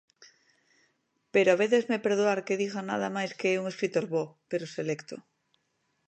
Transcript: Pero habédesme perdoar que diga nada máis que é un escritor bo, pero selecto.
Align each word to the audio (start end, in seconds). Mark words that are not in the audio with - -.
Pero 1.33 1.49
habédesme 1.51 2.03
perdoar 2.05 2.39
que 2.45 2.59
diga 2.61 2.79
nada 2.89 3.07
máis 3.17 3.31
que 3.39 3.47
é 3.55 3.59
un 3.61 3.65
escritor 3.73 4.05
bo, 4.13 4.23
pero 4.49 4.73
selecto. 4.75 5.15